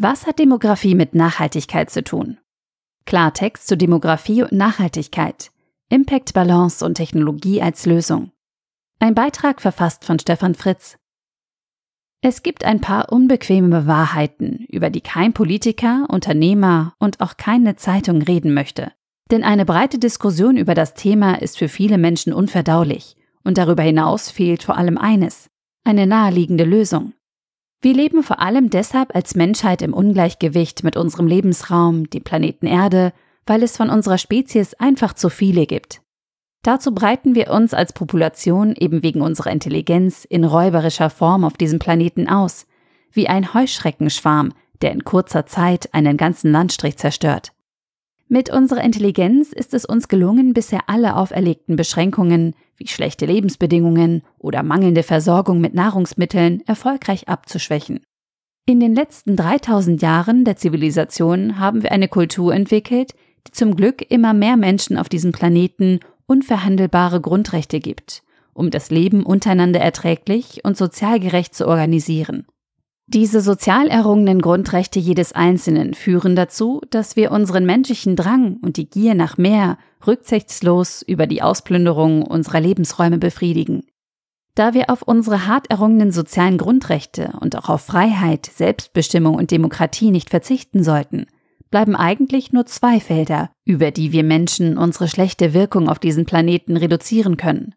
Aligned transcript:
Was 0.00 0.28
hat 0.28 0.38
Demografie 0.38 0.94
mit 0.94 1.16
Nachhaltigkeit 1.16 1.90
zu 1.90 2.04
tun? 2.04 2.38
Klartext 3.04 3.66
zu 3.66 3.76
Demografie 3.76 4.44
und 4.44 4.52
Nachhaltigkeit. 4.52 5.50
Impact 5.88 6.34
Balance 6.34 6.84
und 6.84 6.94
Technologie 6.94 7.60
als 7.60 7.84
Lösung. 7.84 8.30
Ein 9.00 9.16
Beitrag 9.16 9.60
verfasst 9.60 10.04
von 10.04 10.20
Stefan 10.20 10.54
Fritz. 10.54 10.98
Es 12.20 12.44
gibt 12.44 12.64
ein 12.64 12.80
paar 12.80 13.10
unbequeme 13.10 13.88
Wahrheiten, 13.88 14.66
über 14.68 14.88
die 14.88 15.00
kein 15.00 15.32
Politiker, 15.32 16.06
Unternehmer 16.08 16.94
und 17.00 17.20
auch 17.20 17.36
keine 17.36 17.74
Zeitung 17.74 18.22
reden 18.22 18.54
möchte. 18.54 18.92
Denn 19.32 19.42
eine 19.42 19.64
breite 19.64 19.98
Diskussion 19.98 20.56
über 20.56 20.74
das 20.74 20.94
Thema 20.94 21.42
ist 21.42 21.58
für 21.58 21.68
viele 21.68 21.98
Menschen 21.98 22.32
unverdaulich. 22.32 23.16
Und 23.42 23.58
darüber 23.58 23.82
hinaus 23.82 24.30
fehlt 24.30 24.62
vor 24.62 24.76
allem 24.76 24.96
eines, 24.96 25.50
eine 25.82 26.06
naheliegende 26.06 26.62
Lösung. 26.62 27.14
Wir 27.80 27.94
leben 27.94 28.22
vor 28.24 28.40
allem 28.40 28.70
deshalb 28.70 29.14
als 29.14 29.36
Menschheit 29.36 29.82
im 29.82 29.94
Ungleichgewicht 29.94 30.82
mit 30.82 30.96
unserem 30.96 31.26
Lebensraum, 31.28 32.10
dem 32.10 32.24
Planeten 32.24 32.66
Erde, 32.66 33.12
weil 33.46 33.62
es 33.62 33.76
von 33.76 33.88
unserer 33.88 34.18
Spezies 34.18 34.74
einfach 34.74 35.14
zu 35.14 35.30
viele 35.30 35.66
gibt. 35.66 36.02
Dazu 36.62 36.92
breiten 36.92 37.36
wir 37.36 37.50
uns 37.50 37.74
als 37.74 37.92
Population 37.92 38.74
eben 38.76 39.02
wegen 39.04 39.22
unserer 39.22 39.52
Intelligenz 39.52 40.24
in 40.24 40.44
räuberischer 40.44 41.08
Form 41.08 41.44
auf 41.44 41.56
diesem 41.56 41.78
Planeten 41.78 42.28
aus, 42.28 42.66
wie 43.12 43.28
ein 43.28 43.54
Heuschreckenschwarm, 43.54 44.52
der 44.82 44.92
in 44.92 45.04
kurzer 45.04 45.46
Zeit 45.46 45.94
einen 45.94 46.16
ganzen 46.16 46.50
Landstrich 46.50 46.96
zerstört. 46.96 47.52
Mit 48.30 48.50
unserer 48.50 48.84
Intelligenz 48.84 49.52
ist 49.52 49.72
es 49.72 49.86
uns 49.86 50.08
gelungen, 50.08 50.52
bisher 50.52 50.82
alle 50.86 51.16
auferlegten 51.16 51.76
Beschränkungen, 51.76 52.54
wie 52.76 52.86
schlechte 52.86 53.24
Lebensbedingungen 53.24 54.22
oder 54.38 54.62
mangelnde 54.62 55.02
Versorgung 55.02 55.60
mit 55.60 55.72
Nahrungsmitteln, 55.72 56.62
erfolgreich 56.66 57.28
abzuschwächen. 57.28 58.00
In 58.66 58.80
den 58.80 58.94
letzten 58.94 59.34
3000 59.34 60.02
Jahren 60.02 60.44
der 60.44 60.56
Zivilisation 60.56 61.58
haben 61.58 61.82
wir 61.82 61.90
eine 61.90 62.08
Kultur 62.08 62.54
entwickelt, 62.54 63.14
die 63.46 63.52
zum 63.52 63.74
Glück 63.76 64.04
immer 64.10 64.34
mehr 64.34 64.58
Menschen 64.58 64.98
auf 64.98 65.08
diesem 65.08 65.32
Planeten 65.32 66.00
unverhandelbare 66.26 67.22
Grundrechte 67.22 67.80
gibt, 67.80 68.22
um 68.52 68.70
das 68.70 68.90
Leben 68.90 69.24
untereinander 69.24 69.80
erträglich 69.80 70.60
und 70.64 70.76
sozial 70.76 71.18
gerecht 71.18 71.54
zu 71.54 71.66
organisieren. 71.66 72.44
Diese 73.10 73.40
sozial 73.40 73.88
errungenen 73.88 74.42
Grundrechte 74.42 74.98
jedes 74.98 75.32
Einzelnen 75.32 75.94
führen 75.94 76.36
dazu, 76.36 76.82
dass 76.90 77.16
wir 77.16 77.32
unseren 77.32 77.64
menschlichen 77.64 78.16
Drang 78.16 78.58
und 78.60 78.76
die 78.76 78.90
Gier 78.90 79.14
nach 79.14 79.38
mehr 79.38 79.78
rücksichtslos 80.06 81.00
über 81.00 81.26
die 81.26 81.40
Ausplünderung 81.40 82.20
unserer 82.20 82.60
Lebensräume 82.60 83.16
befriedigen. 83.16 83.84
Da 84.54 84.74
wir 84.74 84.90
auf 84.90 85.00
unsere 85.00 85.46
hart 85.46 85.70
errungenen 85.70 86.12
sozialen 86.12 86.58
Grundrechte 86.58 87.32
und 87.40 87.56
auch 87.56 87.70
auf 87.70 87.80
Freiheit, 87.80 88.44
Selbstbestimmung 88.44 89.36
und 89.36 89.52
Demokratie 89.52 90.10
nicht 90.10 90.28
verzichten 90.28 90.84
sollten, 90.84 91.24
bleiben 91.70 91.96
eigentlich 91.96 92.52
nur 92.52 92.66
zwei 92.66 93.00
Felder, 93.00 93.50
über 93.64 93.90
die 93.90 94.12
wir 94.12 94.22
Menschen 94.22 94.76
unsere 94.76 95.08
schlechte 95.08 95.54
Wirkung 95.54 95.88
auf 95.88 95.98
diesen 95.98 96.26
Planeten 96.26 96.76
reduzieren 96.76 97.38
können. 97.38 97.74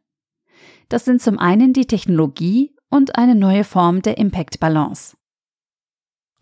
Das 0.90 1.06
sind 1.06 1.22
zum 1.22 1.40
einen 1.40 1.72
die 1.72 1.88
Technologie 1.88 2.76
und 2.90 3.16
eine 3.16 3.36
neue 3.36 3.64
Form 3.64 4.02
der 4.02 4.18
Impact 4.18 4.60
Balance. 4.60 5.16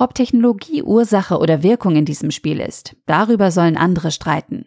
Ob 0.01 0.15
Technologie 0.15 0.81
Ursache 0.81 1.39
oder 1.39 1.61
Wirkung 1.61 1.97
in 1.97 2.05
diesem 2.05 2.31
Spiel 2.31 2.61
ist, 2.61 2.95
darüber 3.05 3.51
sollen 3.51 3.75
andere 3.75 4.11
streiten. 4.11 4.65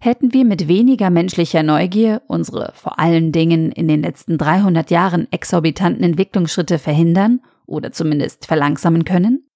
Hätten 0.00 0.32
wir 0.32 0.44
mit 0.44 0.66
weniger 0.66 1.08
menschlicher 1.08 1.62
Neugier 1.62 2.20
unsere 2.26 2.72
vor 2.74 2.98
allen 2.98 3.30
Dingen 3.30 3.70
in 3.70 3.86
den 3.86 4.02
letzten 4.02 4.38
300 4.38 4.90
Jahren 4.90 5.30
exorbitanten 5.30 6.02
Entwicklungsschritte 6.02 6.80
verhindern 6.80 7.42
oder 7.66 7.92
zumindest 7.92 8.46
verlangsamen 8.46 9.04
können? 9.04 9.48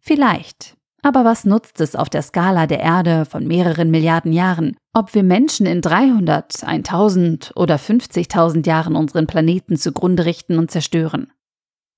Vielleicht. 0.00 0.78
Aber 1.02 1.26
was 1.26 1.44
nutzt 1.44 1.82
es 1.82 1.94
auf 1.94 2.08
der 2.08 2.22
Skala 2.22 2.66
der 2.66 2.80
Erde 2.80 3.26
von 3.26 3.46
mehreren 3.46 3.90
Milliarden 3.90 4.32
Jahren, 4.32 4.74
ob 4.94 5.14
wir 5.14 5.22
Menschen 5.22 5.66
in 5.66 5.82
300, 5.82 6.64
1000 6.64 7.52
oder 7.56 7.76
50.000 7.76 8.66
Jahren 8.66 8.96
unseren 8.96 9.26
Planeten 9.26 9.76
zugrunde 9.76 10.24
richten 10.24 10.58
und 10.58 10.70
zerstören? 10.70 11.30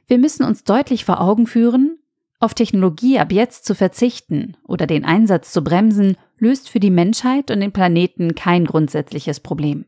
Wir 0.09 0.19
müssen 0.19 0.45
uns 0.45 0.65
deutlich 0.65 1.05
vor 1.05 1.21
Augen 1.21 1.47
führen, 1.47 1.98
auf 2.41 2.55
Technologie 2.55 3.19
ab 3.19 3.33
jetzt 3.33 3.65
zu 3.65 3.75
verzichten 3.75 4.57
oder 4.65 4.87
den 4.87 5.05
Einsatz 5.05 5.53
zu 5.53 5.63
bremsen, 5.63 6.17
löst 6.39 6.69
für 6.69 6.81
die 6.81 6.91
Menschheit 6.91 7.51
und 7.51 7.61
den 7.61 7.73
Planeten 7.73 8.35
kein 8.35 8.65
grundsätzliches 8.65 9.41
Problem. 9.41 9.85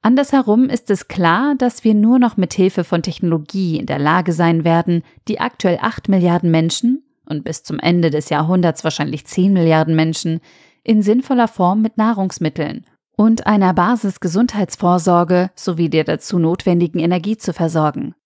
Andersherum 0.00 0.68
ist 0.68 0.90
es 0.90 1.06
klar, 1.06 1.54
dass 1.56 1.84
wir 1.84 1.94
nur 1.94 2.18
noch 2.18 2.36
mit 2.36 2.52
Hilfe 2.54 2.82
von 2.82 3.02
Technologie 3.02 3.78
in 3.78 3.86
der 3.86 4.00
Lage 4.00 4.32
sein 4.32 4.64
werden, 4.64 5.02
die 5.28 5.38
aktuell 5.38 5.78
8 5.80 6.08
Milliarden 6.08 6.50
Menschen 6.50 7.04
und 7.24 7.44
bis 7.44 7.62
zum 7.62 7.78
Ende 7.78 8.10
des 8.10 8.28
Jahrhunderts 8.28 8.82
wahrscheinlich 8.82 9.26
10 9.26 9.52
Milliarden 9.52 9.94
Menschen 9.94 10.40
in 10.82 11.02
sinnvoller 11.02 11.46
Form 11.46 11.82
mit 11.82 11.98
Nahrungsmitteln 11.98 12.84
und 13.16 13.46
einer 13.46 13.72
Basisgesundheitsvorsorge 13.74 15.50
sowie 15.54 15.88
der 15.88 16.02
dazu 16.02 16.40
notwendigen 16.40 16.98
Energie 16.98 17.36
zu 17.36 17.52
versorgen. 17.52 18.16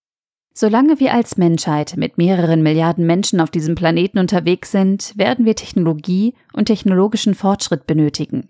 Solange 0.58 1.00
wir 1.00 1.12
als 1.12 1.36
Menschheit 1.36 1.98
mit 1.98 2.16
mehreren 2.16 2.62
Milliarden 2.62 3.04
Menschen 3.04 3.42
auf 3.42 3.50
diesem 3.50 3.74
Planeten 3.74 4.18
unterwegs 4.18 4.70
sind, 4.70 5.12
werden 5.14 5.44
wir 5.44 5.54
Technologie 5.54 6.32
und 6.54 6.64
technologischen 6.64 7.34
Fortschritt 7.34 7.86
benötigen. 7.86 8.48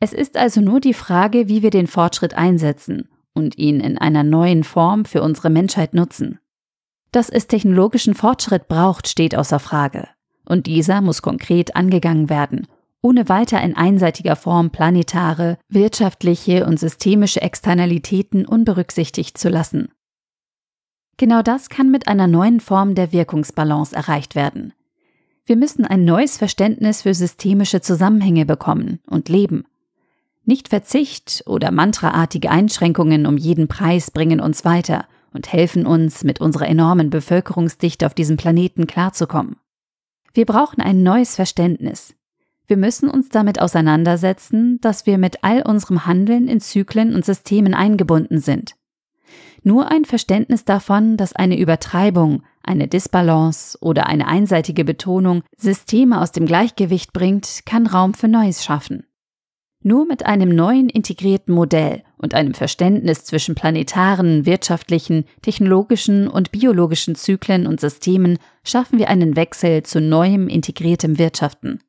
Es 0.00 0.14
ist 0.14 0.38
also 0.38 0.62
nur 0.62 0.80
die 0.80 0.94
Frage, 0.94 1.46
wie 1.46 1.62
wir 1.62 1.68
den 1.68 1.86
Fortschritt 1.86 2.32
einsetzen 2.32 3.10
und 3.34 3.58
ihn 3.58 3.80
in 3.80 3.98
einer 3.98 4.24
neuen 4.24 4.64
Form 4.64 5.04
für 5.04 5.20
unsere 5.20 5.50
Menschheit 5.50 5.92
nutzen. 5.92 6.38
Dass 7.12 7.28
es 7.28 7.46
technologischen 7.46 8.14
Fortschritt 8.14 8.66
braucht, 8.66 9.06
steht 9.06 9.36
außer 9.36 9.58
Frage. 9.58 10.08
Und 10.46 10.66
dieser 10.66 11.02
muss 11.02 11.20
konkret 11.20 11.76
angegangen 11.76 12.30
werden, 12.30 12.66
ohne 13.02 13.28
weiter 13.28 13.60
in 13.60 13.76
einseitiger 13.76 14.34
Form 14.34 14.70
planetare, 14.70 15.58
wirtschaftliche 15.68 16.64
und 16.64 16.80
systemische 16.80 17.42
Externalitäten 17.42 18.46
unberücksichtigt 18.46 19.36
zu 19.36 19.50
lassen. 19.50 19.90
Genau 21.18 21.42
das 21.42 21.68
kann 21.68 21.90
mit 21.90 22.06
einer 22.06 22.28
neuen 22.28 22.60
Form 22.60 22.94
der 22.94 23.10
Wirkungsbalance 23.10 23.94
erreicht 23.94 24.36
werden. 24.36 24.72
Wir 25.44 25.56
müssen 25.56 25.84
ein 25.84 26.04
neues 26.04 26.38
Verständnis 26.38 27.02
für 27.02 27.12
systemische 27.12 27.80
Zusammenhänge 27.80 28.46
bekommen 28.46 29.00
und 29.04 29.28
leben. 29.28 29.64
Nicht 30.44 30.68
Verzicht 30.68 31.42
oder 31.46 31.72
mantraartige 31.72 32.50
Einschränkungen 32.50 33.26
um 33.26 33.36
jeden 33.36 33.66
Preis 33.66 34.12
bringen 34.12 34.40
uns 34.40 34.64
weiter 34.64 35.06
und 35.34 35.52
helfen 35.52 35.86
uns, 35.86 36.22
mit 36.22 36.40
unserer 36.40 36.68
enormen 36.68 37.10
Bevölkerungsdichte 37.10 38.06
auf 38.06 38.14
diesem 38.14 38.36
Planeten 38.36 38.86
klarzukommen. 38.86 39.56
Wir 40.34 40.46
brauchen 40.46 40.80
ein 40.80 41.02
neues 41.02 41.34
Verständnis. 41.34 42.14
Wir 42.68 42.76
müssen 42.76 43.10
uns 43.10 43.28
damit 43.28 43.60
auseinandersetzen, 43.60 44.80
dass 44.82 45.04
wir 45.04 45.18
mit 45.18 45.42
all 45.42 45.62
unserem 45.62 46.06
Handeln 46.06 46.46
in 46.46 46.60
Zyklen 46.60 47.14
und 47.14 47.24
Systemen 47.24 47.74
eingebunden 47.74 48.38
sind 48.38 48.77
nur 49.62 49.90
ein 49.90 50.04
Verständnis 50.04 50.64
davon, 50.64 51.16
dass 51.16 51.34
eine 51.34 51.58
Übertreibung, 51.58 52.42
eine 52.62 52.88
Disbalance 52.88 53.78
oder 53.80 54.06
eine 54.06 54.26
einseitige 54.26 54.84
Betonung 54.84 55.42
Systeme 55.56 56.20
aus 56.20 56.32
dem 56.32 56.46
Gleichgewicht 56.46 57.12
bringt, 57.12 57.60
kann 57.66 57.86
Raum 57.86 58.14
für 58.14 58.28
Neues 58.28 58.64
schaffen. 58.64 59.04
Nur 59.82 60.06
mit 60.06 60.26
einem 60.26 60.54
neuen 60.54 60.88
integrierten 60.88 61.54
Modell 61.54 62.02
und 62.16 62.34
einem 62.34 62.54
Verständnis 62.54 63.24
zwischen 63.24 63.54
planetaren, 63.54 64.44
wirtschaftlichen, 64.44 65.24
technologischen 65.40 66.26
und 66.26 66.50
biologischen 66.50 67.14
Zyklen 67.14 67.66
und 67.66 67.80
Systemen 67.80 68.38
schaffen 68.64 68.98
wir 68.98 69.08
einen 69.08 69.36
Wechsel 69.36 69.84
zu 69.84 70.00
neuem 70.00 70.48
integriertem 70.48 71.18
Wirtschaften. 71.18 71.80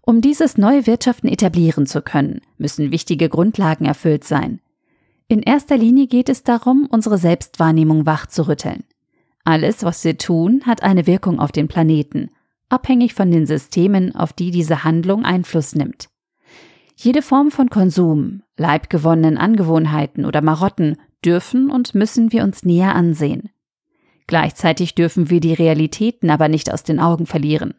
Um 0.00 0.20
dieses 0.20 0.58
neue 0.58 0.86
Wirtschaften 0.86 1.28
etablieren 1.28 1.86
zu 1.86 2.02
können, 2.02 2.40
müssen 2.58 2.90
wichtige 2.90 3.28
Grundlagen 3.28 3.84
erfüllt 3.84 4.24
sein, 4.24 4.60
in 5.28 5.42
erster 5.42 5.76
Linie 5.76 6.06
geht 6.06 6.28
es 6.28 6.42
darum, 6.42 6.86
unsere 6.90 7.18
Selbstwahrnehmung 7.18 8.06
wach 8.06 8.26
zu 8.26 8.46
rütteln. 8.46 8.84
Alles, 9.44 9.82
was 9.82 10.04
wir 10.04 10.18
tun, 10.18 10.62
hat 10.66 10.82
eine 10.82 11.06
Wirkung 11.06 11.38
auf 11.38 11.52
den 11.52 11.68
Planeten, 11.68 12.30
abhängig 12.68 13.14
von 13.14 13.30
den 13.30 13.46
Systemen, 13.46 14.14
auf 14.14 14.32
die 14.32 14.50
diese 14.50 14.84
Handlung 14.84 15.24
Einfluss 15.24 15.74
nimmt. 15.74 16.08
Jede 16.96 17.22
Form 17.22 17.50
von 17.50 17.70
Konsum, 17.70 18.42
leibgewonnenen 18.56 19.36
Angewohnheiten 19.36 20.24
oder 20.24 20.42
Marotten 20.42 20.96
dürfen 21.24 21.70
und 21.70 21.94
müssen 21.94 22.32
wir 22.32 22.44
uns 22.44 22.64
näher 22.64 22.94
ansehen. 22.94 23.50
Gleichzeitig 24.26 24.94
dürfen 24.94 25.28
wir 25.28 25.40
die 25.40 25.54
Realitäten 25.54 26.30
aber 26.30 26.48
nicht 26.48 26.72
aus 26.72 26.82
den 26.82 27.00
Augen 27.00 27.26
verlieren. 27.26 27.74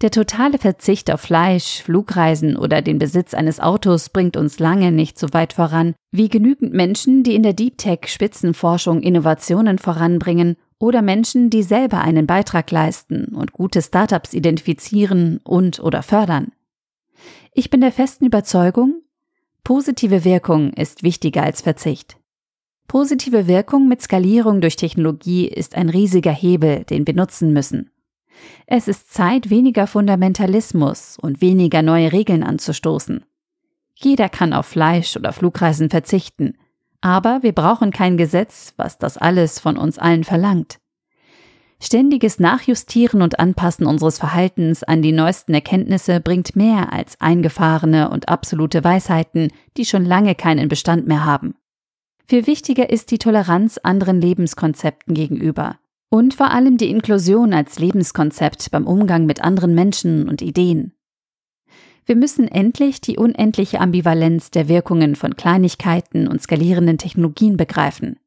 Der 0.00 0.10
totale 0.10 0.58
Verzicht 0.58 1.10
auf 1.10 1.20
Fleisch, 1.20 1.82
Flugreisen 1.82 2.56
oder 2.56 2.82
den 2.82 2.98
Besitz 2.98 3.32
eines 3.32 3.60
Autos 3.60 4.08
bringt 4.08 4.36
uns 4.36 4.58
lange 4.58 4.90
nicht 4.90 5.18
so 5.18 5.28
weit 5.32 5.52
voran, 5.52 5.94
wie 6.10 6.28
genügend 6.28 6.74
Menschen, 6.74 7.22
die 7.22 7.34
in 7.34 7.42
der 7.42 7.52
Deep 7.52 7.78
Tech 7.78 8.00
Spitzenforschung 8.06 9.00
Innovationen 9.02 9.78
voranbringen 9.78 10.56
oder 10.78 11.00
Menschen, 11.00 11.48
die 11.48 11.62
selber 11.62 12.00
einen 12.00 12.26
Beitrag 12.26 12.70
leisten 12.70 13.26
und 13.34 13.52
gute 13.52 13.80
Startups 13.80 14.34
identifizieren 14.34 15.40
und 15.44 15.80
oder 15.80 16.02
fördern. 16.02 16.52
Ich 17.52 17.70
bin 17.70 17.80
der 17.80 17.92
festen 17.92 18.26
Überzeugung, 18.26 19.00
positive 19.62 20.24
Wirkung 20.24 20.72
ist 20.72 21.04
wichtiger 21.04 21.44
als 21.44 21.62
Verzicht. 21.62 22.16
Positive 22.88 23.46
Wirkung 23.46 23.88
mit 23.88 24.02
Skalierung 24.02 24.60
durch 24.60 24.76
Technologie 24.76 25.46
ist 25.46 25.74
ein 25.74 25.88
riesiger 25.88 26.32
Hebel, 26.32 26.84
den 26.84 27.06
wir 27.06 27.14
nutzen 27.14 27.52
müssen. 27.52 27.90
Es 28.66 28.88
ist 28.88 29.12
Zeit, 29.12 29.50
weniger 29.50 29.86
Fundamentalismus 29.86 31.18
und 31.20 31.40
weniger 31.40 31.82
neue 31.82 32.12
Regeln 32.12 32.42
anzustoßen. 32.42 33.24
Jeder 33.94 34.28
kann 34.28 34.52
auf 34.52 34.66
Fleisch 34.66 35.16
oder 35.16 35.32
Flugreisen 35.32 35.90
verzichten, 35.90 36.58
aber 37.00 37.42
wir 37.42 37.52
brauchen 37.52 37.90
kein 37.90 38.16
Gesetz, 38.16 38.74
was 38.76 38.98
das 38.98 39.18
alles 39.18 39.60
von 39.60 39.76
uns 39.76 39.98
allen 39.98 40.24
verlangt. 40.24 40.78
Ständiges 41.80 42.40
Nachjustieren 42.40 43.20
und 43.20 43.38
Anpassen 43.38 43.86
unseres 43.86 44.18
Verhaltens 44.18 44.82
an 44.82 45.02
die 45.02 45.12
neuesten 45.12 45.52
Erkenntnisse 45.52 46.20
bringt 46.20 46.56
mehr 46.56 46.92
als 46.92 47.20
eingefahrene 47.20 48.08
und 48.08 48.28
absolute 48.28 48.82
Weisheiten, 48.82 49.50
die 49.76 49.84
schon 49.84 50.04
lange 50.04 50.34
keinen 50.34 50.68
Bestand 50.68 51.06
mehr 51.06 51.24
haben. 51.26 51.56
Viel 52.26 52.46
wichtiger 52.46 52.88
ist 52.88 53.10
die 53.10 53.18
Toleranz 53.18 53.76
anderen 53.76 54.20
Lebenskonzepten 54.20 55.14
gegenüber 55.14 55.78
und 56.14 56.32
vor 56.32 56.52
allem 56.52 56.76
die 56.76 56.90
Inklusion 56.90 57.52
als 57.52 57.80
Lebenskonzept 57.80 58.70
beim 58.70 58.86
Umgang 58.86 59.26
mit 59.26 59.42
anderen 59.42 59.74
Menschen 59.74 60.28
und 60.28 60.42
Ideen. 60.42 60.92
Wir 62.06 62.14
müssen 62.14 62.46
endlich 62.46 63.00
die 63.00 63.16
unendliche 63.16 63.80
Ambivalenz 63.80 64.52
der 64.52 64.68
Wirkungen 64.68 65.16
von 65.16 65.34
Kleinigkeiten 65.34 66.28
und 66.28 66.40
skalierenden 66.40 66.98
Technologien 66.98 67.56
begreifen. 67.56 68.20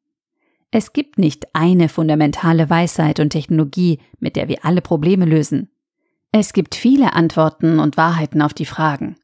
Es 0.70 0.92
gibt 0.92 1.16
nicht 1.16 1.46
eine 1.54 1.88
fundamentale 1.88 2.68
Weisheit 2.68 3.20
und 3.20 3.30
Technologie, 3.30 4.00
mit 4.20 4.36
der 4.36 4.48
wir 4.48 4.66
alle 4.66 4.82
Probleme 4.82 5.24
lösen. 5.24 5.70
Es 6.30 6.52
gibt 6.52 6.74
viele 6.74 7.14
Antworten 7.14 7.78
und 7.78 7.96
Wahrheiten 7.96 8.42
auf 8.42 8.52
die 8.52 8.66
Fragen. 8.66 9.16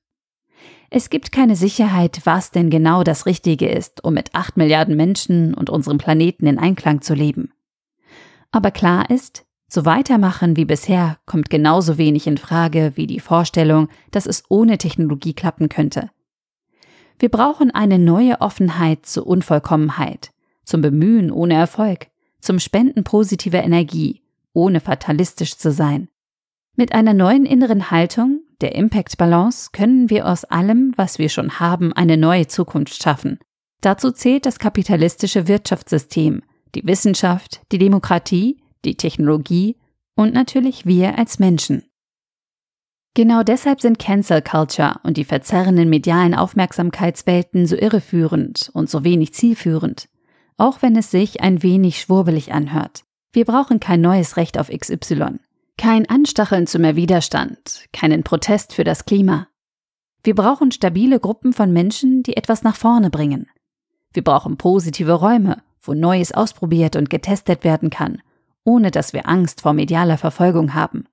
Es 0.88 1.10
gibt 1.10 1.32
keine 1.32 1.56
Sicherheit, 1.56 2.22
was 2.24 2.50
denn 2.50 2.70
genau 2.70 3.04
das 3.04 3.26
Richtige 3.26 3.68
ist, 3.68 4.02
um 4.02 4.14
mit 4.14 4.34
acht 4.34 4.56
Milliarden 4.56 4.96
Menschen 4.96 5.52
und 5.52 5.68
unserem 5.68 5.98
Planeten 5.98 6.46
in 6.46 6.58
Einklang 6.58 7.02
zu 7.02 7.12
leben. 7.12 7.50
Aber 8.54 8.70
klar 8.70 9.10
ist, 9.10 9.44
so 9.66 9.84
weitermachen 9.84 10.56
wie 10.56 10.64
bisher 10.64 11.18
kommt 11.26 11.50
genauso 11.50 11.98
wenig 11.98 12.28
in 12.28 12.38
Frage 12.38 12.92
wie 12.94 13.08
die 13.08 13.18
Vorstellung, 13.18 13.88
dass 14.12 14.26
es 14.26 14.44
ohne 14.48 14.78
Technologie 14.78 15.32
klappen 15.32 15.68
könnte. 15.68 16.10
Wir 17.18 17.30
brauchen 17.30 17.72
eine 17.72 17.98
neue 17.98 18.40
Offenheit 18.40 19.06
zur 19.06 19.26
Unvollkommenheit, 19.26 20.30
zum 20.62 20.82
Bemühen 20.82 21.32
ohne 21.32 21.54
Erfolg, 21.54 22.06
zum 22.38 22.60
Spenden 22.60 23.02
positiver 23.02 23.60
Energie, 23.64 24.22
ohne 24.52 24.78
fatalistisch 24.78 25.56
zu 25.56 25.72
sein. 25.72 26.06
Mit 26.76 26.92
einer 26.92 27.12
neuen 27.12 27.46
inneren 27.46 27.90
Haltung, 27.90 28.42
der 28.60 28.76
Impact 28.76 29.18
Balance, 29.18 29.70
können 29.72 30.10
wir 30.10 30.28
aus 30.28 30.44
allem, 30.44 30.92
was 30.94 31.18
wir 31.18 31.28
schon 31.28 31.58
haben, 31.58 31.92
eine 31.92 32.16
neue 32.16 32.46
Zukunft 32.46 33.02
schaffen. 33.02 33.40
Dazu 33.80 34.12
zählt 34.12 34.46
das 34.46 34.60
kapitalistische 34.60 35.48
Wirtschaftssystem, 35.48 36.42
die 36.74 36.86
Wissenschaft, 36.86 37.62
die 37.72 37.78
Demokratie, 37.78 38.62
die 38.84 38.96
Technologie 38.96 39.76
und 40.14 40.34
natürlich 40.34 40.86
wir 40.86 41.18
als 41.18 41.38
Menschen. 41.38 41.84
Genau 43.14 43.42
deshalb 43.42 43.80
sind 43.80 43.98
Cancel 43.98 44.42
Culture 44.42 44.96
und 45.04 45.16
die 45.16 45.24
verzerrenden 45.24 45.88
medialen 45.88 46.34
Aufmerksamkeitswelten 46.34 47.66
so 47.66 47.76
irreführend 47.76 48.70
und 48.72 48.90
so 48.90 49.04
wenig 49.04 49.34
zielführend 49.34 50.08
auch 50.56 50.82
wenn 50.82 50.96
es 50.96 51.10
sich 51.10 51.40
ein 51.40 51.62
wenig 51.62 52.00
schwurbelig 52.00 52.52
anhört. 52.52 53.04
Wir 53.32 53.44
brauchen 53.44 53.80
kein 53.80 54.00
neues 54.00 54.36
Recht 54.36 54.58
auf 54.58 54.68
XY, 54.68 55.40
kein 55.76 56.08
Anstacheln 56.08 56.66
zu 56.66 56.78
mehr 56.78 56.96
Widerstand, 56.96 57.86
keinen 57.92 58.22
Protest 58.22 58.74
für 58.74 58.84
das 58.84 59.04
Klima. 59.04 59.48
Wir 60.22 60.34
brauchen 60.34 60.70
stabile 60.70 61.20
Gruppen 61.20 61.52
von 61.52 61.72
Menschen, 61.72 62.22
die 62.22 62.36
etwas 62.36 62.62
nach 62.62 62.76
vorne 62.76 63.10
bringen. 63.10 63.48
Wir 64.12 64.22
brauchen 64.22 64.56
positive 64.56 65.12
Räume, 65.12 65.62
wo 65.84 65.94
Neues 65.94 66.32
ausprobiert 66.32 66.96
und 66.96 67.10
getestet 67.10 67.64
werden 67.64 67.90
kann, 67.90 68.22
ohne 68.64 68.90
dass 68.90 69.12
wir 69.12 69.28
Angst 69.28 69.60
vor 69.60 69.72
medialer 69.72 70.18
Verfolgung 70.18 70.74
haben. 70.74 71.04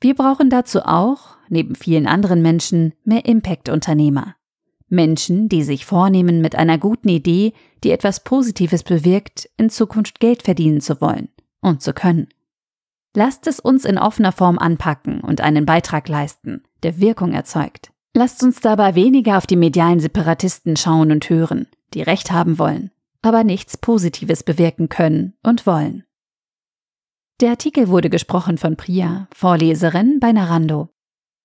Wir 0.00 0.14
brauchen 0.14 0.48
dazu 0.48 0.80
auch, 0.82 1.36
neben 1.48 1.74
vielen 1.74 2.06
anderen 2.06 2.40
Menschen, 2.40 2.94
mehr 3.04 3.26
Impact-Unternehmer. 3.26 4.36
Menschen, 4.88 5.48
die 5.48 5.62
sich 5.62 5.84
vornehmen, 5.84 6.40
mit 6.40 6.56
einer 6.56 6.78
guten 6.78 7.08
Idee, 7.08 7.52
die 7.84 7.90
etwas 7.90 8.24
Positives 8.24 8.82
bewirkt, 8.82 9.48
in 9.56 9.70
Zukunft 9.70 10.20
Geld 10.20 10.42
verdienen 10.42 10.80
zu 10.80 11.00
wollen 11.00 11.28
und 11.60 11.82
zu 11.82 11.92
können. 11.92 12.28
Lasst 13.14 13.46
es 13.46 13.60
uns 13.60 13.84
in 13.84 13.98
offener 13.98 14.32
Form 14.32 14.58
anpacken 14.58 15.20
und 15.20 15.40
einen 15.40 15.66
Beitrag 15.66 16.08
leisten, 16.08 16.62
der 16.82 17.00
Wirkung 17.00 17.32
erzeugt. 17.32 17.92
Lasst 18.14 18.42
uns 18.42 18.60
dabei 18.60 18.94
weniger 18.94 19.36
auf 19.36 19.46
die 19.46 19.56
medialen 19.56 20.00
Separatisten 20.00 20.76
schauen 20.76 21.12
und 21.12 21.28
hören, 21.28 21.66
die 21.94 22.02
Recht 22.02 22.32
haben 22.32 22.58
wollen, 22.58 22.90
aber 23.22 23.44
nichts 23.44 23.76
Positives 23.76 24.42
bewirken 24.42 24.88
können 24.88 25.34
und 25.42 25.66
wollen. 25.66 26.04
Der 27.40 27.50
Artikel 27.50 27.88
wurde 27.88 28.10
gesprochen 28.10 28.58
von 28.58 28.76
Priya, 28.76 29.28
Vorleserin 29.34 30.20
bei 30.20 30.32
Narando. 30.32 30.90